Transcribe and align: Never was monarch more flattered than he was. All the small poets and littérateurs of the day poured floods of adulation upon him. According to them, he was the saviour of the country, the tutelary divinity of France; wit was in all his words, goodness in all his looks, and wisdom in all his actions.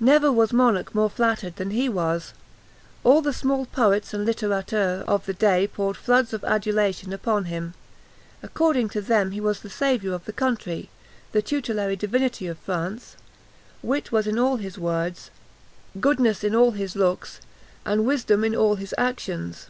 Never 0.00 0.32
was 0.32 0.52
monarch 0.52 0.92
more 0.92 1.08
flattered 1.08 1.54
than 1.54 1.70
he 1.70 1.88
was. 1.88 2.34
All 3.04 3.22
the 3.22 3.32
small 3.32 3.64
poets 3.66 4.12
and 4.12 4.26
littérateurs 4.26 5.02
of 5.04 5.24
the 5.24 5.32
day 5.32 5.68
poured 5.68 5.96
floods 5.96 6.32
of 6.32 6.42
adulation 6.42 7.12
upon 7.12 7.44
him. 7.44 7.74
According 8.42 8.88
to 8.88 9.00
them, 9.00 9.30
he 9.30 9.40
was 9.40 9.60
the 9.60 9.70
saviour 9.70 10.14
of 10.16 10.24
the 10.24 10.32
country, 10.32 10.90
the 11.30 11.42
tutelary 11.42 11.94
divinity 11.94 12.48
of 12.48 12.58
France; 12.58 13.14
wit 13.80 14.10
was 14.10 14.26
in 14.26 14.36
all 14.36 14.56
his 14.56 14.78
words, 14.78 15.30
goodness 16.00 16.42
in 16.42 16.56
all 16.56 16.72
his 16.72 16.96
looks, 16.96 17.38
and 17.86 18.04
wisdom 18.04 18.42
in 18.42 18.56
all 18.56 18.74
his 18.74 18.92
actions. 18.98 19.68